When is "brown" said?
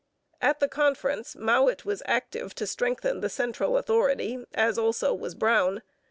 5.35-5.83